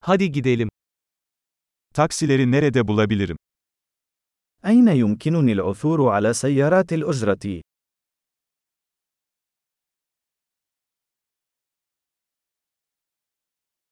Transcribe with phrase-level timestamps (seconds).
[0.00, 0.68] Hadi gidelim.
[1.94, 3.36] Taksileri nerede bulabilirim?
[4.64, 7.62] أين يمكنني العثور على سيارات الأجرة؟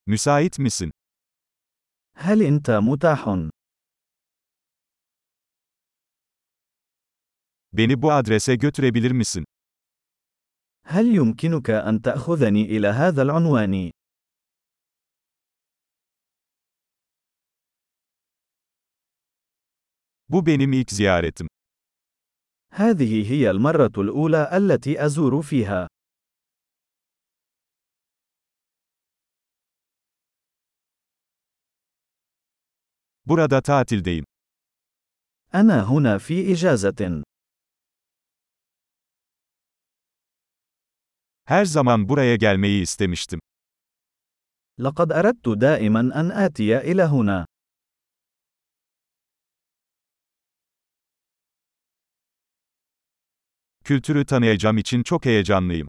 [0.07, 0.91] Müsait misin?
[2.17, 3.25] هل أنت متاح؟
[7.73, 9.45] Beni bu adrese götürebilir misin?
[10.85, 13.91] هل يمكنك أن تأخذني إلى هذا العنوان؟
[20.29, 21.49] Bu benim ilk ziyaretim.
[22.73, 25.89] هذه هي المرة الأولى التي أزور فيها.
[33.27, 34.25] Burada tatildeyim.
[35.55, 37.23] أنا هنا في إجازة.
[41.45, 43.41] Her zaman buraya gelmeyi istemiştim.
[44.79, 47.47] لقد أردت دائما أن آتي إلى هنا.
[53.88, 55.88] Kültürü tanıyacağım için çok heyecanlıyım.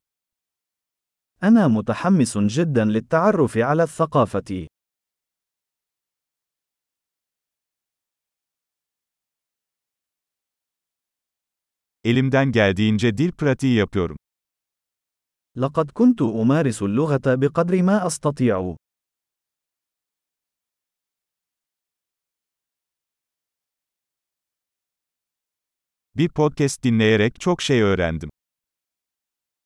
[1.43, 4.67] أنا متحمس جدا للتعرف على الثقافة.
[12.05, 14.17] Elimden geldiğince dil pratiği yapıyorum.
[15.57, 18.77] لقد كنت أمارس اللغة بقدر ما أستطيع.
[26.19, 28.31] Bir podcast dinleyerek çok şey öğrendim.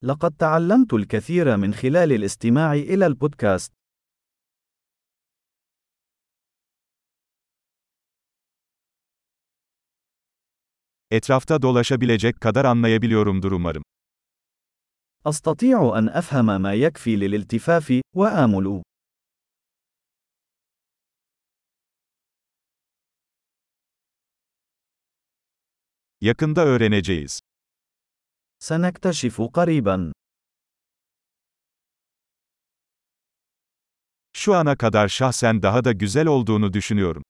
[0.03, 3.73] لقد تعلمت الكثير من خلال الاستماع إلى البودكاست.
[11.11, 13.83] Etrafta dolaşabilecek kadar anlayabiliyorumdur umarım.
[15.27, 18.83] أستطيع أن أفهم ما يكفي للالتفاف، وآمل.
[26.23, 27.41] Yakında öğreneceğiz.
[28.61, 30.12] سنكتشف قريبا.
[34.33, 37.22] Şu ana kadar şahsen daha da güzel olduğunu düşünüyorum.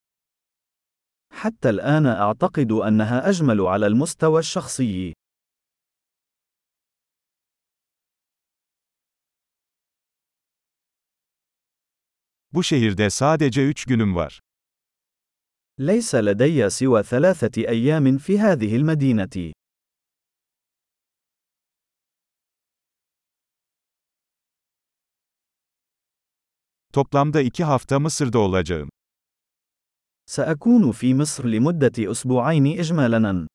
[1.31, 5.14] حتى الآن أعتقد أنها أجمل على المستوى الشخصي.
[12.53, 14.41] Bu şehirde sadece üç günüm var.
[15.78, 19.53] ليس لدي سوى ثلاثة أيام في هذه المدينة.
[26.94, 28.89] Toplamda iki hafta Mısır'da olacağım.
[30.25, 33.47] سأكون في مصر لمدة أسبوعين إجمالاً.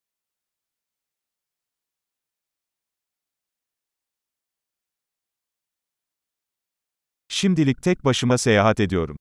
[7.29, 9.17] Şimdilik tek başıma seyahat ediyorum.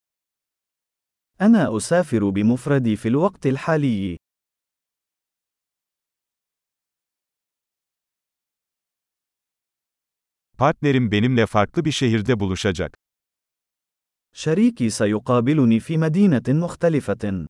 [1.41, 4.19] أنا أسافر بمفردي في الوقت الحالي.
[10.59, 12.97] Partnerim benimle farklı bir şehirde buluşacak.
[14.35, 17.47] شريكي سيقابلني في مدينة مختلفة.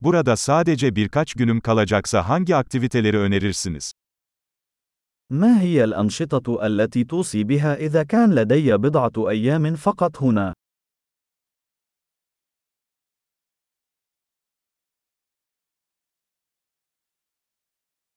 [0.00, 3.92] Burada sadece birkaç günüm kalacaksa hangi aktiviteleri önerirsiniz?
[5.33, 10.53] ما هي الأنشطة التي توصي بها إذا كان لدي بضعة أيام فقط هنا؟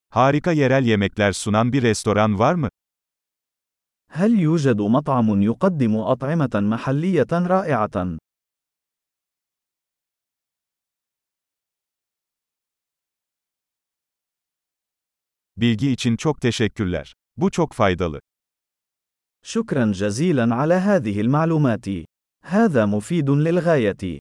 [0.09, 2.69] Harika yerel yemekler sunan bir restoran var mı?
[4.09, 8.17] هل يوجد مطعم يقدم أطعمة محلية رائعة؟
[15.56, 17.14] Bilgi için çok teşekkürler.
[17.36, 18.20] Bu çok faydalı.
[19.44, 21.86] شكرا جزيلا على هذه المعلومات.
[22.44, 24.20] هذا مفيد للغاية.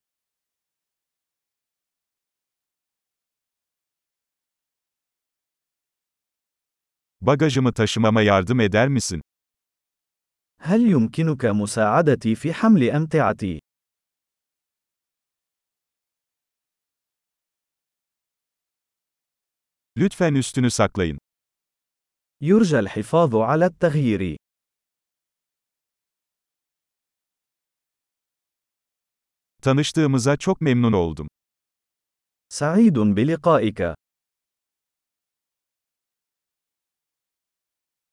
[7.21, 9.21] Bagajımı taşımama yardım eder misin?
[10.61, 13.59] هل يمكنك مساعدتي في حمل أمتعتي؟
[19.97, 21.19] Lütfen üstünü saklayın.
[22.41, 24.37] يرجى الحفاظ على التغيير.
[29.61, 31.27] Tanıştığımıza çok memnun oldum.
[32.49, 33.95] سعيد بلقائك.